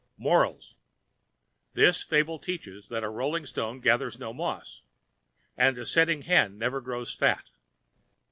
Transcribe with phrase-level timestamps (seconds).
[0.17, 0.73] MORALS:
[1.73, 4.81] This Fable teaches that a Rolling Stone Gathers No Moss,
[5.55, 7.51] and a Setting Hen Never Grows Fat.